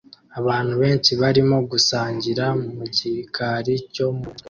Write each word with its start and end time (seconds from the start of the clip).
Abantu 0.39 0.73
benshi 0.81 1.11
barimo 1.21 1.57
gusangirira 1.71 2.45
mu 2.75 2.85
gikari 2.95 3.73
cyo 3.93 4.07
mu 4.15 4.25
nzu 4.33 4.39